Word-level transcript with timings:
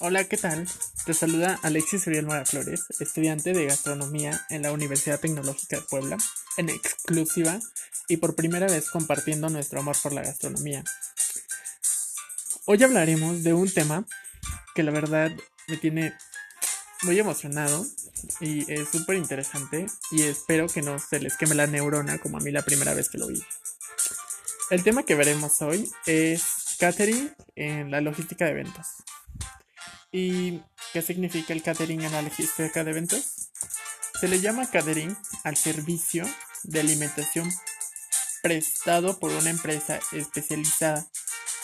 Hola, 0.00 0.24
¿qué 0.24 0.36
tal? 0.36 0.66
Te 1.06 1.12
saluda 1.12 1.58
Alexis 1.62 2.06
Uriel 2.06 2.24
Mora 2.24 2.46
Flores, 2.46 2.84
estudiante 3.00 3.52
de 3.52 3.66
gastronomía 3.66 4.40
en 4.48 4.62
la 4.62 4.70
Universidad 4.70 5.18
Tecnológica 5.18 5.76
de 5.76 5.82
Puebla, 5.82 6.16
en 6.56 6.68
exclusiva 6.68 7.58
y 8.08 8.18
por 8.18 8.36
primera 8.36 8.68
vez 8.68 8.90
compartiendo 8.90 9.48
nuestro 9.50 9.80
amor 9.80 9.96
por 10.02 10.12
la 10.12 10.22
gastronomía. 10.22 10.84
Hoy 12.64 12.82
hablaremos 12.84 13.42
de 13.42 13.54
un 13.54 13.70
tema 13.70 14.06
que 14.74 14.84
la 14.84 14.92
verdad 14.92 15.32
me 15.68 15.76
tiene 15.76 16.14
muy 17.02 17.18
emocionado 17.18 17.86
y 18.40 18.70
es 18.72 18.88
súper 18.88 19.16
interesante 19.16 19.86
y 20.10 20.22
espero 20.22 20.66
que 20.66 20.82
no 20.82 20.98
se 20.98 21.20
les 21.20 21.36
queme 21.36 21.54
la 21.54 21.66
neurona 21.66 22.18
como 22.18 22.38
a 22.38 22.40
mí 22.40 22.50
la 22.50 22.62
primera 22.62 22.94
vez 22.94 23.08
que 23.08 23.18
lo 23.18 23.28
vi. 23.28 23.42
El 24.70 24.82
tema 24.82 25.04
que 25.04 25.14
veremos 25.14 25.62
hoy 25.62 25.90
es 26.06 26.42
catering 26.78 27.34
en 27.54 27.90
la 27.90 28.00
logística 28.00 28.44
de 28.44 28.50
eventos. 28.52 28.86
¿Y 30.10 30.60
qué 30.92 31.02
significa 31.02 31.52
el 31.52 31.62
catering 31.62 32.02
en 32.02 32.12
la 32.12 32.22
logística 32.22 32.82
de 32.82 32.90
eventos? 32.90 33.50
Se 34.20 34.28
le 34.28 34.40
llama 34.40 34.70
catering 34.70 35.16
al 35.44 35.56
servicio 35.56 36.24
de 36.64 36.80
alimentación 36.80 37.50
prestado 38.42 39.18
por 39.18 39.30
una 39.32 39.50
empresa 39.50 40.00
especializada 40.12 41.06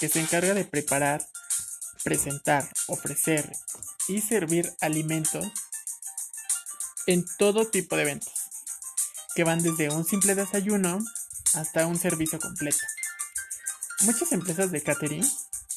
que 0.00 0.08
se 0.08 0.20
encarga 0.20 0.54
de 0.54 0.64
preparar, 0.64 1.24
presentar, 2.02 2.68
ofrecer 2.88 3.50
y 4.08 4.20
servir 4.20 4.72
alimentos 4.80 5.46
en 7.06 7.24
todo 7.38 7.66
tipo 7.66 7.96
de 7.96 8.02
eventos, 8.02 8.32
que 9.34 9.44
van 9.44 9.62
desde 9.62 9.90
un 9.90 10.04
simple 10.04 10.34
desayuno 10.34 10.98
hasta 11.54 11.86
un 11.86 11.98
servicio 11.98 12.38
completo. 12.38 12.78
Muchas 14.00 14.32
empresas 14.32 14.70
de 14.70 14.82
catering 14.82 15.24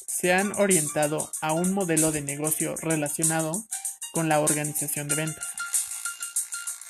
se 0.06 0.32
han 0.32 0.52
orientado 0.58 1.30
a 1.40 1.52
un 1.52 1.72
modelo 1.72 2.12
de 2.12 2.22
negocio 2.22 2.74
relacionado 2.76 3.64
con 4.12 4.28
la 4.28 4.40
organización 4.40 5.08
de 5.08 5.14
eventos. 5.14 5.44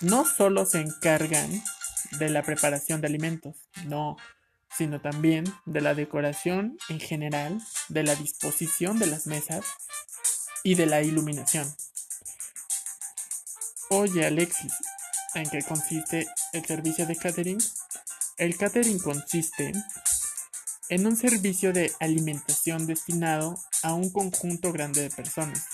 No 0.00 0.24
solo 0.24 0.64
se 0.64 0.80
encargan 0.80 1.62
de 2.12 2.30
la 2.30 2.42
preparación 2.42 3.00
de 3.00 3.08
alimentos, 3.08 3.56
no, 3.84 4.16
sino 4.76 5.00
también 5.00 5.44
de 5.66 5.80
la 5.80 5.94
decoración 5.94 6.78
en 6.88 7.00
general, 7.00 7.60
de 7.88 8.04
la 8.04 8.14
disposición 8.14 8.98
de 8.98 9.08
las 9.08 9.26
mesas 9.26 9.64
y 10.62 10.74
de 10.74 10.86
la 10.86 11.02
iluminación. 11.02 11.72
Oye 13.90 14.26
Alexis, 14.26 14.72
¿en 15.34 15.48
qué 15.48 15.62
consiste 15.62 16.26
el 16.52 16.64
servicio 16.64 17.06
de 17.06 17.16
catering? 17.16 17.58
El 18.36 18.56
catering 18.56 18.98
consiste 18.98 19.72
en 20.90 21.06
un 21.06 21.16
servicio 21.16 21.72
de 21.72 21.92
alimentación 22.00 22.86
destinado 22.86 23.54
a 23.82 23.94
un 23.94 24.10
conjunto 24.10 24.72
grande 24.72 25.02
de 25.02 25.10
personas. 25.10 25.66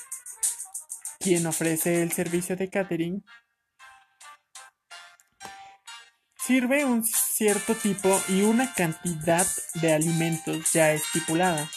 Quien 1.19 1.47
ofrece 1.47 2.03
el 2.03 2.13
servicio 2.13 2.57
de 2.57 2.69
catering 2.69 3.25
sirve 6.45 6.85
un 6.85 7.05
cierto 7.05 7.75
tipo 7.75 8.21
y 8.29 8.43
una 8.43 8.73
cantidad 8.75 9.47
de 9.75 9.93
alimentos 9.95 10.73
ya 10.73 10.93
estipulada. 10.93 11.71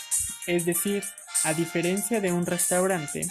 Es 0.46 0.66
decir, 0.66 1.04
a 1.48 1.54
diferencia 1.54 2.20
de 2.20 2.34
un 2.34 2.46
restaurante, 2.46 3.26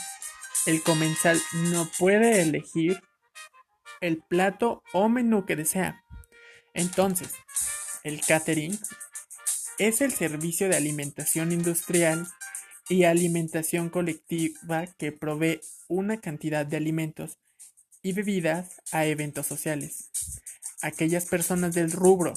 el 0.65 0.83
comensal 0.83 1.39
no 1.71 1.87
puede 1.99 2.41
elegir 2.41 3.03
el 4.01 4.23
plato 4.23 4.83
o 4.95 5.11
menú 5.11 5.45
que 5.45 5.55
desea. 5.55 6.03
Entonces, 6.73 7.35
el 8.05 8.23
catering 8.23 8.79
es 9.77 10.01
el 10.01 10.13
servicio 10.13 10.71
de 10.71 10.77
alimentación 10.77 11.53
industrial 11.53 12.27
y 12.89 13.05
alimentación 13.05 13.91
colectiva 13.91 14.87
que 14.97 15.13
provee 15.13 15.61
una 15.87 16.19
cantidad 16.19 16.65
de 16.65 16.79
alimentos 16.79 17.37
y 18.03 18.15
bebidas 18.15 18.81
a 18.93 19.05
eventos 19.05 19.47
sociales. 19.47 20.09
Aquellas 20.81 21.27
personas 21.27 21.75
del 21.75 21.93
rubro 21.93 22.33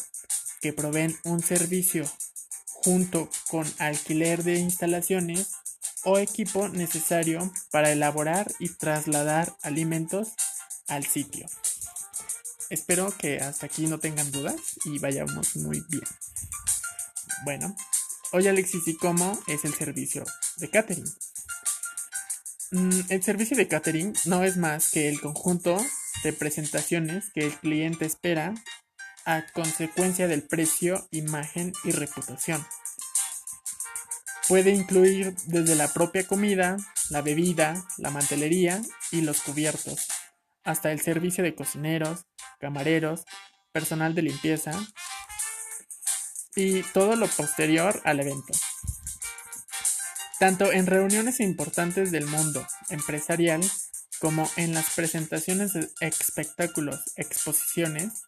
que 0.59 0.73
proveen 0.73 1.15
un 1.23 1.39
servicio 1.39 2.03
junto 2.65 3.29
con 3.49 3.65
alquiler 3.77 4.43
de 4.43 4.55
instalaciones 4.59 5.53
o 6.03 6.17
equipo 6.17 6.69
necesario 6.69 7.51
para 7.71 7.91
elaborar 7.91 8.51
y 8.59 8.69
trasladar 8.69 9.55
alimentos 9.61 10.29
al 10.87 11.05
sitio. 11.05 11.45
Espero 12.69 13.11
que 13.17 13.39
hasta 13.39 13.65
aquí 13.65 13.87
no 13.87 13.99
tengan 13.99 14.31
dudas 14.31 14.79
y 14.85 14.99
vayamos 14.99 15.55
muy 15.55 15.83
bien. 15.89 16.03
Bueno, 17.43 17.75
hoy 18.31 18.47
Alexis 18.47 18.87
y 18.87 18.95
cómo 18.95 19.39
es 19.47 19.65
el 19.65 19.73
servicio 19.73 20.23
de 20.57 20.69
catering. 20.69 21.11
Mm, 22.71 22.99
el 23.09 23.23
servicio 23.23 23.57
de 23.57 23.67
catering 23.67 24.13
no 24.25 24.43
es 24.43 24.57
más 24.57 24.91
que 24.91 25.09
el 25.09 25.19
conjunto 25.19 25.83
de 26.23 26.33
presentaciones 26.33 27.31
que 27.33 27.45
el 27.45 27.57
cliente 27.57 28.05
espera 28.05 28.53
a 29.25 29.45
consecuencia 29.53 30.27
del 30.27 30.43
precio, 30.43 31.07
imagen 31.11 31.73
y 31.83 31.91
reputación. 31.91 32.63
Puede 34.49 34.71
incluir 34.71 35.35
desde 35.45 35.75
la 35.75 35.87
propia 35.93 36.25
comida, 36.25 36.75
la 37.11 37.21
bebida, 37.21 37.85
la 37.99 38.09
mantelería 38.09 38.81
y 39.11 39.21
los 39.21 39.41
cubiertos, 39.41 40.07
hasta 40.63 40.91
el 40.91 40.99
servicio 40.99 41.43
de 41.43 41.53
cocineros, 41.53 42.25
camareros, 42.59 43.25
personal 43.71 44.15
de 44.15 44.23
limpieza, 44.23 44.71
y 46.55 46.81
todo 46.81 47.15
lo 47.15 47.27
posterior 47.27 48.01
al 48.05 48.21
evento. 48.21 48.53
Tanto 50.39 50.71
en 50.71 50.87
reuniones 50.87 51.41
importantes 51.41 52.11
del 52.11 52.25
mundo 52.25 52.65
empresarial 52.89 53.61
como 54.19 54.49
en 54.55 54.73
las 54.73 54.89
presentaciones 54.95 55.73
de 55.73 55.89
espectáculos, 56.01 57.13
exposiciones, 57.17 58.23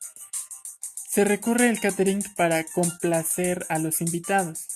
se 1.10 1.26
recurre 1.26 1.68
al 1.68 1.80
catering 1.80 2.24
para 2.38 2.64
complacer 2.64 3.66
a 3.70 3.80
los 3.80 4.02
invitados. 4.02 4.68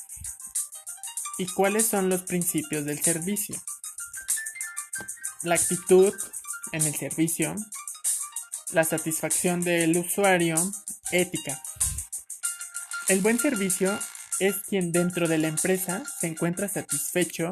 ¿Y 1.37 1.47
cuáles 1.47 1.87
son 1.87 2.09
los 2.09 2.23
principios 2.23 2.85
del 2.85 3.01
servicio? 3.01 3.55
La 5.43 5.55
actitud 5.55 6.13
en 6.71 6.81
el 6.81 6.95
servicio, 6.95 7.55
la 8.71 8.83
satisfacción 8.83 9.61
del 9.61 9.97
usuario, 9.97 10.55
ética, 11.11 11.61
el 13.07 13.21
buen 13.21 13.37
servicio 13.37 13.99
es 14.39 14.55
quien 14.67 14.91
dentro 14.91 15.27
de 15.27 15.37
la 15.37 15.47
empresa 15.47 16.03
se 16.19 16.25
encuentra 16.25 16.67
satisfecho, 16.67 17.51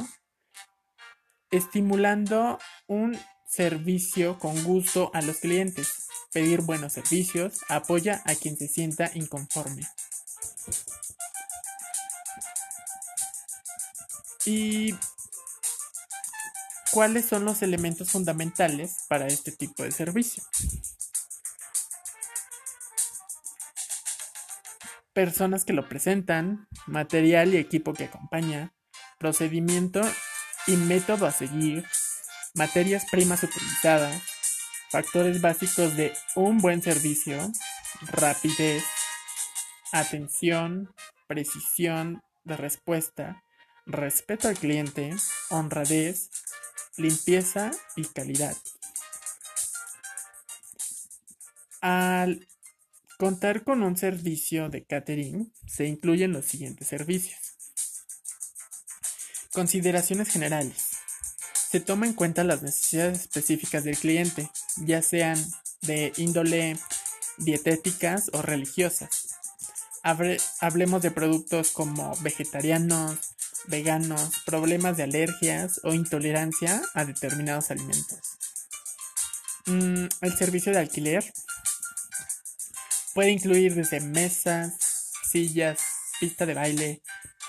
estimulando 1.51 2.57
un 2.87 3.15
servicio 3.45 4.39
con 4.39 4.63
gusto 4.63 5.11
a 5.13 5.21
los 5.21 5.37
clientes. 5.37 6.07
Pedir 6.31 6.61
buenos 6.61 6.93
servicios 6.93 7.59
apoya 7.69 8.23
a 8.25 8.33
quien 8.33 8.57
se 8.57 8.67
sienta 8.67 9.11
inconforme. 9.13 9.83
¿Y 14.45 14.95
cuáles 16.91 17.25
son 17.25 17.45
los 17.45 17.61
elementos 17.61 18.11
fundamentales 18.11 19.05
para 19.07 19.27
este 19.27 19.51
tipo 19.51 19.83
de 19.83 19.91
servicio? 19.91 20.43
personas 25.13 25.63
que 25.63 25.73
lo 25.73 25.87
presentan, 25.87 26.67
material 26.87 27.53
y 27.53 27.57
equipo 27.57 27.93
que 27.93 28.05
acompaña, 28.05 28.73
procedimiento 29.19 30.01
y 30.67 30.75
método 30.75 31.27
a 31.27 31.31
seguir, 31.31 31.85
materias 32.55 33.05
primas 33.09 33.43
utilizadas, 33.43 34.21
factores 34.89 35.41
básicos 35.41 35.95
de 35.95 36.13
un 36.35 36.57
buen 36.57 36.81
servicio, 36.81 37.51
rapidez, 38.11 38.83
atención, 39.91 40.93
precisión 41.27 42.21
de 42.43 42.57
respuesta, 42.57 43.42
respeto 43.85 44.47
al 44.47 44.57
cliente, 44.57 45.15
honradez, 45.49 46.29
limpieza 46.97 47.71
y 47.95 48.05
calidad. 48.05 48.55
Al 51.81 52.47
contar 53.17 53.63
con 53.63 53.83
un 53.83 53.97
servicio 53.97 54.69
de 54.69 54.83
catering 54.83 55.51
se 55.67 55.85
incluyen 55.85 56.31
los 56.31 56.45
siguientes 56.45 56.87
servicios. 56.87 57.39
Consideraciones 59.51 60.29
generales. 60.29 60.91
Se 61.69 61.79
toma 61.79 62.05
en 62.05 62.13
cuenta 62.13 62.43
las 62.43 62.61
necesidades 62.61 63.21
específicas 63.21 63.83
del 63.83 63.97
cliente, 63.97 64.49
ya 64.77 65.01
sean 65.01 65.37
de 65.81 66.13
índole 66.17 66.77
dietéticas 67.37 68.29
o 68.33 68.41
religiosas. 68.41 69.29
hablemos 70.59 71.01
de 71.01 71.11
productos 71.11 71.71
como 71.71 72.15
vegetarianos, 72.17 73.17
veganos, 73.67 74.43
problemas 74.45 74.97
de 74.97 75.03
alergias 75.03 75.79
o 75.83 75.93
intolerancia 75.93 76.81
a 76.93 77.05
determinados 77.05 77.71
alimentos. 77.71 78.19
Mm, 79.65 80.05
el 80.21 80.37
servicio 80.37 80.71
de 80.73 80.79
alquiler 80.79 81.23
puede 83.13 83.31
incluir 83.31 83.75
desde 83.75 84.01
mesas, 84.01 84.73
sillas, 85.31 85.79
pista 86.19 86.45
de 86.45 86.53
baile, 86.53 87.01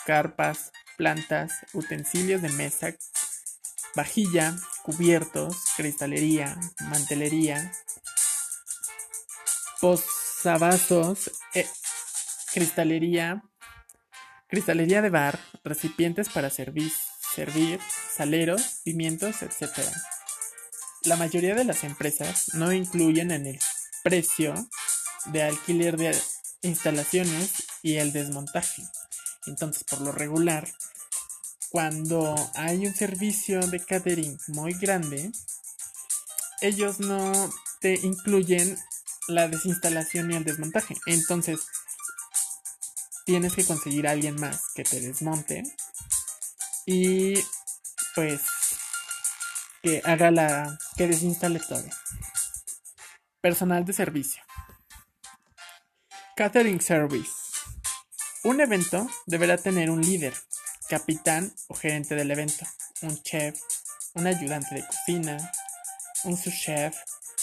carpas, 0.07 0.71
plantas, 0.97 1.53
utensilios 1.73 2.43
de 2.43 2.51
mesa, 2.51 2.95
vajilla, 3.95 4.57
cubiertos, 4.83 5.57
cristalería, 5.77 6.59
mantelería, 6.81 7.73
posavasos, 9.81 11.31
eh, 11.55 11.67
cristalería, 12.53 13.43
cristalería 14.55 15.03
de 15.03 15.11
bar, 15.11 15.41
recipientes 15.65 16.29
para 16.29 16.49
servir, 16.49 16.93
servir, 17.35 17.81
saleros, 18.17 18.83
pimientos, 18.85 19.43
etc. 19.43 19.81
La 21.03 21.17
mayoría 21.17 21.57
de 21.57 21.65
las 21.65 21.83
empresas 21.83 22.55
no 22.55 22.73
incluyen 22.73 23.33
en 23.33 23.47
el 23.47 23.59
precio 24.05 24.55
de 25.27 25.43
alquiler 25.43 25.97
de 25.97 26.17
instalaciones 26.63 27.65
y 27.83 27.97
el 27.97 28.13
desmontaje. 28.13 28.85
Entonces, 29.47 29.83
por 29.83 30.01
lo 30.03 30.13
regular, 30.13 30.69
cuando 31.71 32.37
hay 32.55 32.87
un 32.87 32.95
servicio 32.95 33.59
de 33.59 33.85
catering 33.85 34.39
muy 34.47 34.75
grande, 34.75 35.33
ellos 36.61 37.01
no 37.01 37.33
te 37.81 37.95
incluyen 37.95 38.79
la 39.27 39.49
desinstalación 39.49 40.31
y 40.31 40.37
el 40.37 40.45
desmontaje. 40.45 40.95
Entonces, 41.07 41.59
tienes 43.25 43.55
que 43.55 43.65
conseguir 43.65 44.07
a 44.07 44.13
alguien 44.13 44.37
más 44.37 44.73
que 44.75 44.85
te 44.85 45.01
desmonte 45.01 45.63
y 46.87 47.35
pues 48.15 48.43
que 49.83 50.03
haga 50.05 50.31
la 50.31 50.79
que 50.97 51.07
desinstale 51.07 51.61
todo. 51.61 51.85
Personal 53.41 53.85
de 53.85 53.93
servicio. 53.93 54.43
Catering 56.37 56.81
Service. 56.81 57.33
Un 58.45 58.61
evento 58.61 59.07
deberá 59.27 59.57
tener 59.57 59.91
un 59.91 60.01
líder, 60.01 60.35
capitán 60.89 61.55
o 61.69 61.75
gerente 61.75 62.15
del 62.15 62.31
evento, 62.31 62.67
un 63.03 63.23
chef, 63.23 63.59
un 64.15 64.27
ayudante 64.27 64.75
de 64.75 64.87
cocina, 64.87 65.53
un 66.25 66.37
sous-chef, 66.37 66.97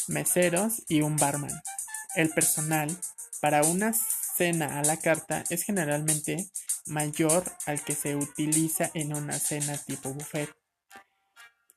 meseros 0.08 0.84
y 0.88 1.02
un 1.02 1.16
barman. 1.16 1.62
El 2.16 2.30
personal 2.30 2.96
para 3.40 3.64
una 3.64 3.94
cena 4.36 4.80
a 4.80 4.84
la 4.84 4.98
carta 4.98 5.44
es 5.50 5.64
generalmente 5.64 6.50
mayor 6.86 7.44
al 7.66 7.84
que 7.84 7.96
se 7.96 8.16
utiliza 8.16 8.90
en 8.94 9.16
una 9.16 9.40
cena 9.40 9.78
tipo 9.78 10.14
buffet. 10.14 10.50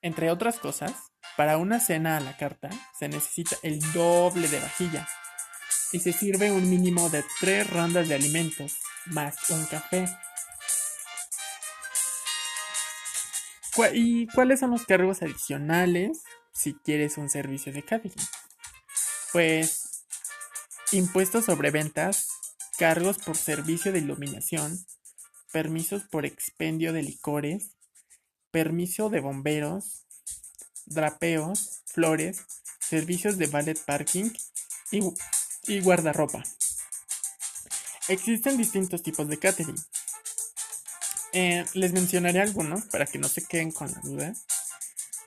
Entre 0.03 0.31
otras 0.31 0.59
cosas, 0.59 0.93
para 1.37 1.57
una 1.57 1.81
cena 1.81 2.17
a 2.17 2.21
la 2.21 2.37
carta 2.37 2.71
se 2.99 3.09
necesita 3.09 3.57
el 3.63 3.81
doble 3.93 4.49
de 4.49 4.61
vajilla 4.61 5.09
y 5.93 6.01
se 6.01 6.13
sirve 6.13 6.51
un 6.51 6.69
mínimo 6.69 7.09
de 7.09 7.25
tres 7.41 7.69
rondas 7.71 8.09
de 8.09 8.15
alimentos 8.15 8.79
más 9.07 9.51
un 9.51 9.65
café. 9.67 10.07
¿Y 13.93 14.27
cuáles 14.29 14.61
son 14.61 14.71
los 14.71 14.85
cargos 14.87 15.23
adicionales 15.23 16.23
si 16.53 16.75
quieres 16.75 17.19
un 17.19 17.29
servicio 17.29 17.73
de 17.73 17.83
catering? 17.83 18.25
Pues 19.33 20.07
impuestos 20.93 21.45
sobre 21.45 21.71
ventas, 21.71 22.29
cargos 22.77 23.19
por 23.19 23.37
servicio 23.37 23.93
de 23.93 23.99
iluminación, 23.99 24.85
permisos 25.53 26.03
por 26.05 26.27
expendio 26.27 26.93
de 26.93 27.03
licores, 27.03 27.71
permiso 28.51 29.11
de 29.11 29.21
bomberos, 29.21 30.05
drapeos, 30.87 31.83
flores, 31.87 32.45
servicios 32.81 33.39
de 33.39 33.47
ballet 33.47 33.79
parking 33.85 34.31
y, 34.91 35.81
guardarropa. 35.81 36.43
Existen 38.09 38.57
distintos 38.57 39.03
tipos 39.03 39.29
de 39.29 39.39
catering. 39.39 39.77
Eh, 41.33 41.65
les 41.73 41.93
mencionaré 41.93 42.41
algunos 42.41 42.85
para 42.85 43.07
que 43.07 43.19
no 43.19 43.29
se 43.29 43.45
queden 43.45 43.73
con 43.73 43.91
la 43.91 44.01
duda. 44.03 44.35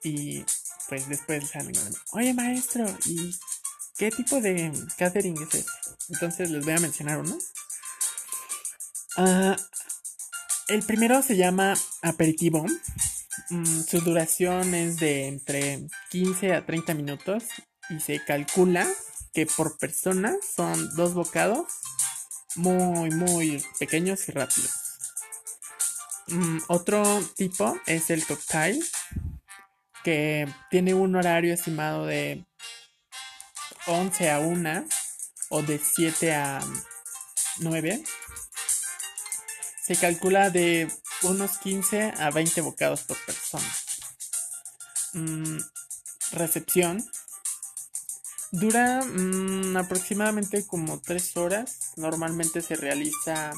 Y 0.04 0.46
pues 0.88 1.10
después 1.10 1.50
salen, 1.50 1.76
oye 2.12 2.34
maestro, 2.34 2.86
¿y 3.06 3.36
qué 3.98 4.12
tipo 4.12 4.40
de 4.40 4.72
catering 4.98 5.36
es 5.36 5.42
este? 5.42 5.66
Entonces 6.10 6.50
les 6.50 6.64
voy 6.64 6.74
a 6.74 6.80
mencionar 6.80 7.20
uno. 7.20 7.38
Ah, 9.18 9.58
el 10.68 10.84
primero 10.84 11.22
se 11.22 11.36
llama 11.36 11.74
aperitivo. 12.02 12.66
Mm, 13.50 13.82
su 13.82 14.02
duración 14.02 14.74
es 14.76 14.98
de 14.98 15.28
entre 15.28 15.88
15 16.10 16.54
a 16.54 16.66
30 16.66 16.94
minutos 16.94 17.44
y 17.90 18.00
se 18.00 18.24
calcula 18.24 18.88
que 19.34 19.46
por 19.46 19.78
persona 19.78 20.36
son 20.56 20.96
dos 20.96 21.14
bocados 21.14 21.68
muy, 22.56 23.10
muy 23.12 23.64
pequeños 23.80 24.28
y 24.28 24.32
rápidos. 24.32 24.72
Mm, 26.28 26.58
otro 26.68 27.04
tipo 27.36 27.80
es 27.86 28.10
el 28.10 28.26
cocktail, 28.26 28.84
que 30.04 30.48
tiene 30.70 30.94
un 30.94 31.16
horario 31.16 31.54
estimado 31.54 32.06
de 32.06 32.46
11 33.88 34.30
a 34.30 34.40
1 34.40 34.86
o 35.50 35.62
de 35.62 35.80
7 35.80 36.36
a 36.36 36.60
9. 37.60 38.04
Se 39.82 39.96
calcula 39.96 40.50
de 40.50 40.92
unos 41.24 41.58
15 41.60 42.14
a 42.20 42.30
20 42.30 42.62
bocados 42.62 43.04
por 43.04 43.18
persona. 43.26 43.68
Mm, 45.14 45.60
recepción. 46.32 47.10
Dura 48.52 49.04
mm, 49.04 49.78
aproximadamente 49.78 50.66
como 50.68 51.00
3 51.02 51.38
horas. 51.38 51.94
Normalmente 51.96 52.62
se 52.62 52.76
realiza 52.76 53.54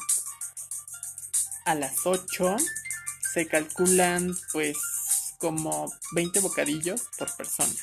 a 1.66 1.76
las 1.76 2.06
8. 2.06 2.58
Se 3.34 3.48
calculan 3.48 4.36
pues 4.52 4.78
como 5.40 5.92
20 6.12 6.40
bocadillos 6.40 7.02
por 7.18 7.36
persona. 7.36 7.74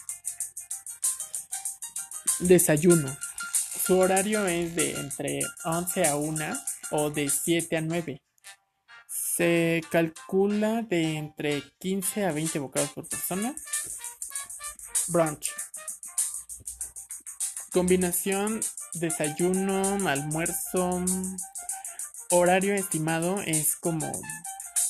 Desayuno. 2.39 3.17
Su 3.83 3.99
horario 3.99 4.47
es 4.47 4.77
de 4.77 4.93
entre 5.01 5.41
11 5.65 6.07
a 6.07 6.17
1 6.17 6.45
o 6.91 7.11
de 7.11 7.31
7 7.31 7.77
a 7.79 7.81
9. 7.81 8.23
Se 9.09 9.81
calcula 9.91 10.83
de 10.83 11.17
entre 11.17 11.63
15 11.79 12.27
a 12.27 12.33
20 12.33 12.59
bocados 12.59 12.91
por 12.91 13.09
persona. 13.09 13.55
Brunch. 15.09 15.51
Combinación 17.73 18.61
desayuno, 18.93 19.99
almuerzo. 20.07 21.03
Horario 22.31 22.75
estimado 22.75 23.41
es 23.41 23.77
como 23.77 24.13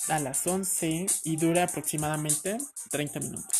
a 0.08 0.18
las 0.18 0.44
11 0.46 1.06
y 1.24 1.36
dura 1.36 1.64
aproximadamente 1.64 2.58
30 2.90 3.20
minutos. 3.20 3.55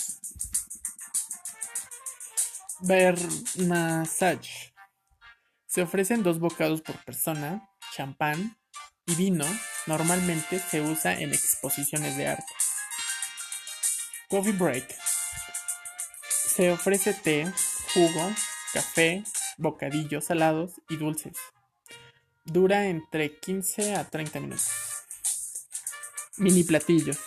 Vernissage. 2.87 4.73
Se 5.66 5.83
ofrecen 5.83 6.23
dos 6.23 6.38
bocados 6.38 6.81
por 6.83 6.97
persona, 7.05 7.69
champán 7.93 8.57
y 9.07 9.14
vino 9.14 9.45
Normalmente 9.87 10.59
se 10.59 10.81
usa 10.81 11.14
en 11.21 11.33
exposiciones 11.33 12.16
de 12.16 12.26
arte. 12.26 12.52
Coffee 14.28 14.52
break. 14.52 14.97
Se 16.28 16.73
ofrece 16.73 17.14
té, 17.14 17.52
jugo, 17.95 18.33
café, 18.73 19.23
bocadillos 19.59 20.25
salados 20.25 20.73
y 20.88 20.97
dulces. 20.97 21.37
Dura 22.45 22.87
entre 22.87 23.38
15 23.38 23.95
a 23.95 24.11
30 24.11 24.40
minutos. 24.40 24.71
Mini 26.37 26.64
platillos. 26.64 27.19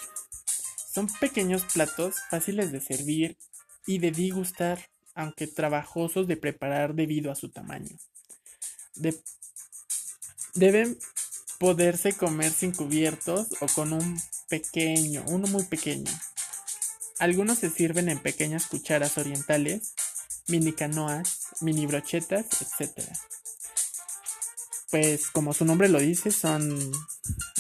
Son 0.94 1.08
pequeños 1.08 1.64
platos 1.74 2.16
fáciles 2.30 2.74
de 2.74 2.82
servir 2.82 3.38
y 3.86 4.00
de 4.00 4.12
degustar, 4.12 4.90
aunque 5.20 5.48
trabajosos 5.48 6.28
de 6.28 6.38
preparar 6.38 6.96
debido 6.96 7.30
a 7.30 7.36
su 7.36 7.50
tamaño. 7.50 7.94
deben 10.54 10.98
poderse 11.60 12.14
comer 12.14 12.54
sin 12.54 12.72
cubiertos 12.72 13.50
o 13.60 13.68
con 13.68 13.92
un 13.92 14.22
pequeño, 14.48 15.26
uno 15.28 15.48
muy 15.48 15.64
pequeño. 15.64 16.10
Algunos 17.20 17.60
se 17.60 17.70
sirven 17.70 18.08
en 18.08 18.20
pequeñas 18.20 18.68
cucharas 18.68 19.18
orientales, 19.18 19.94
mini 20.48 20.72
canoas, 20.72 21.48
mini 21.60 21.86
brochetas, 21.86 22.46
etc. 22.62 23.06
Pues 24.90 25.28
como 25.32 25.54
su 25.54 25.66
nombre 25.66 25.90
lo 25.90 26.00
dice, 26.00 26.32
son 26.32 26.80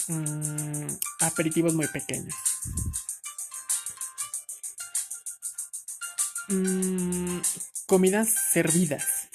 mm, 0.07 0.87
aperitivos 1.19 1.73
muy 1.73 1.87
pequeños. 1.87 2.35
Mm, 6.49 7.41
comidas 7.85 8.33
servidas. 8.51 9.29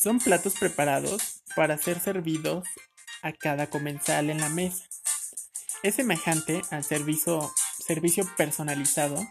Son 0.00 0.20
platos 0.20 0.54
preparados 0.54 1.42
para 1.56 1.76
ser 1.78 1.98
servidos 1.98 2.64
a 3.22 3.32
cada 3.32 3.68
comensal 3.68 4.30
en 4.30 4.40
la 4.40 4.48
mesa. 4.48 4.84
Es 5.82 5.96
semejante 5.96 6.62
al 6.70 6.84
servicio, 6.84 7.52
servicio 7.84 8.24
personalizado 8.36 9.26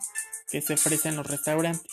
que 0.52 0.62
se 0.62 0.74
ofrece 0.74 1.08
en 1.08 1.16
los 1.16 1.26
restaurantes. 1.26 1.88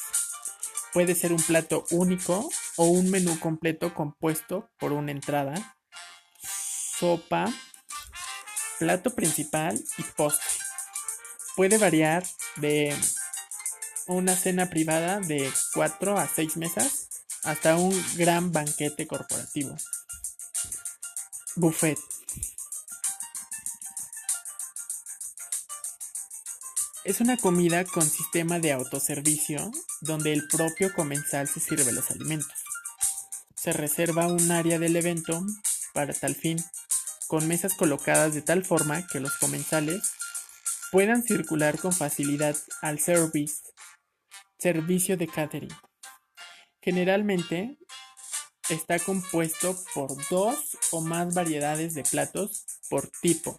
Puede 0.92 1.14
ser 1.14 1.32
un 1.32 1.42
plato 1.42 1.84
único 1.90 2.50
o 2.76 2.86
un 2.86 3.08
menú 3.08 3.38
completo 3.38 3.94
compuesto 3.94 4.68
por 4.78 4.92
una 4.92 5.12
entrada, 5.12 5.76
sopa, 6.98 7.52
plato 8.80 9.14
principal 9.14 9.80
y 9.96 10.02
postre. 10.16 10.50
Puede 11.54 11.78
variar 11.78 12.24
de 12.56 12.96
una 14.06 14.36
cena 14.36 14.70
privada 14.70 15.20
de 15.20 15.50
4 15.72 16.18
a 16.18 16.28
6 16.28 16.56
mesas 16.56 17.08
hasta 17.42 17.76
un 17.76 17.94
gran 18.16 18.52
banquete 18.52 19.06
corporativo. 19.06 19.74
Buffet. 21.56 21.98
Es 27.04 27.20
una 27.20 27.36
comida 27.36 27.84
con 27.84 28.08
sistema 28.08 28.58
de 28.58 28.72
autoservicio 28.72 29.70
donde 30.00 30.32
el 30.32 30.48
propio 30.48 30.92
comensal 30.94 31.48
se 31.48 31.60
sirve 31.60 31.92
los 31.92 32.10
alimentos. 32.10 32.64
Se 33.56 33.72
reserva 33.72 34.26
un 34.26 34.50
área 34.50 34.78
del 34.78 34.96
evento 34.96 35.44
para 35.92 36.14
tal 36.14 36.34
fin, 36.34 36.62
con 37.28 37.46
mesas 37.46 37.74
colocadas 37.74 38.34
de 38.34 38.42
tal 38.42 38.64
forma 38.64 39.06
que 39.06 39.20
los 39.20 39.36
comensales 39.36 40.02
puedan 40.90 41.22
circular 41.22 41.78
con 41.78 41.92
facilidad 41.92 42.56
al 42.80 43.00
service, 43.00 43.63
servicio 44.64 45.18
de 45.18 45.26
catering. 45.26 45.76
Generalmente 46.80 47.76
está 48.70 48.98
compuesto 48.98 49.76
por 49.92 50.16
dos 50.30 50.78
o 50.90 51.02
más 51.02 51.34
variedades 51.34 51.92
de 51.92 52.02
platos 52.02 52.64
por 52.88 53.10
tipo, 53.20 53.58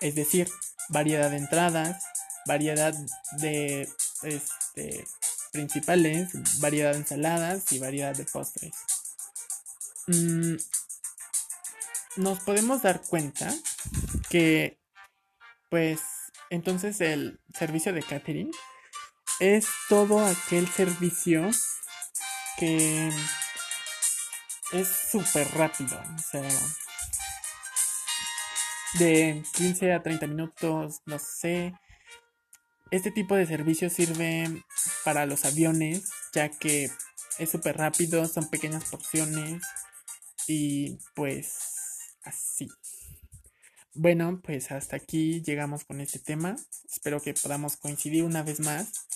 es 0.00 0.14
decir, 0.14 0.48
variedad 0.88 1.32
de 1.32 1.38
entradas, 1.38 2.00
variedad 2.46 2.94
de 3.38 3.88
este, 4.22 5.04
principales, 5.50 6.28
variedad 6.60 6.92
de 6.92 6.98
ensaladas 6.98 7.72
y 7.72 7.80
variedad 7.80 8.14
de 8.14 8.24
postres. 8.24 8.72
Mm, 10.06 10.54
nos 12.18 12.38
podemos 12.44 12.82
dar 12.82 13.02
cuenta 13.02 13.52
que, 14.30 14.78
pues, 15.70 16.02
entonces 16.50 17.00
el 17.00 17.40
servicio 17.52 17.92
de 17.92 18.04
catering 18.04 18.52
es 19.40 19.66
todo 19.88 20.24
aquel 20.24 20.68
servicio 20.68 21.50
que 22.58 23.10
es 24.72 24.88
súper 25.10 25.48
rápido. 25.54 26.00
O 26.14 26.18
sea, 26.18 26.48
de 28.98 29.42
15 29.54 29.92
a 29.92 30.02
30 30.02 30.26
minutos, 30.26 31.00
no 31.06 31.18
sé. 31.18 31.74
Este 32.90 33.10
tipo 33.10 33.34
de 33.34 33.46
servicio 33.46 33.90
sirve 33.90 34.62
para 35.04 35.26
los 35.26 35.44
aviones, 35.44 36.10
ya 36.32 36.48
que 36.48 36.90
es 37.38 37.50
súper 37.50 37.76
rápido, 37.76 38.26
son 38.26 38.48
pequeñas 38.48 38.84
porciones 38.84 39.62
y 40.46 40.98
pues 41.14 41.58
así. 42.22 42.68
Bueno, 43.94 44.40
pues 44.42 44.70
hasta 44.70 44.96
aquí 44.96 45.42
llegamos 45.42 45.84
con 45.84 46.00
este 46.00 46.18
tema. 46.18 46.56
Espero 46.90 47.20
que 47.20 47.34
podamos 47.34 47.76
coincidir 47.76 48.24
una 48.24 48.42
vez 48.42 48.60
más. 48.60 49.06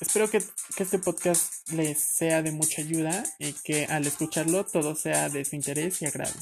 Espero 0.00 0.30
que, 0.30 0.42
este 0.78 0.98
podcast 0.98 1.68
les 1.70 1.98
sea 1.98 2.42
de 2.42 2.52
mucha 2.52 2.82
ayuda 2.82 3.24
y 3.38 3.52
que 3.52 3.86
al 3.86 4.06
escucharlo 4.06 4.66
todo 4.66 4.94
sea 4.94 5.28
de 5.28 5.44
su 5.44 5.56
interés 5.56 6.02
y 6.02 6.06
agrado. 6.06 6.34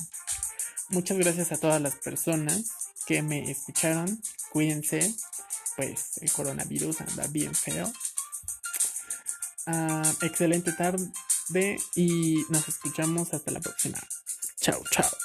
Muchas 0.88 1.18
gracias 1.18 1.52
a 1.52 1.58
todas 1.58 1.80
las 1.80 1.94
personas 1.96 2.70
que 3.06 3.22
me 3.22 3.50
escucharon. 3.50 4.20
Cuídense 4.50 5.14
pues 5.76 6.18
el 6.20 6.32
coronavirus 6.32 7.00
anda 7.00 7.26
bien 7.28 7.54
feo. 7.54 7.92
Ah, 9.66 10.12
excelente 10.22 10.72
tarde 10.72 11.78
y 11.94 12.44
nos 12.48 12.68
escuchamos 12.68 13.32
hasta 13.34 13.50
la 13.50 13.60
próxima. 13.60 13.98
Chao, 14.60 14.82
chao. 14.90 15.23